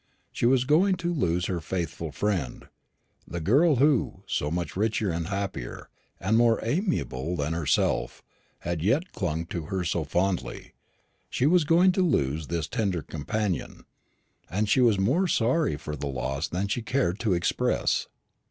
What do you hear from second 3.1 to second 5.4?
the girl who, so much richer, and